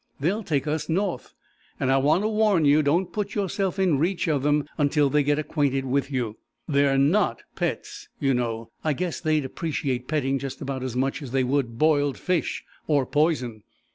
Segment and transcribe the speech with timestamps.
[0.19, 1.35] They'll take us north.
[1.79, 5.21] And I want to warn you, don't put yourself in reach of them until they
[5.21, 6.37] get acquainted with you.
[6.67, 11.29] They're not pets, you know; I guess they'd appreciate petting just about as much as
[11.29, 13.61] they would boiled fish, or poison.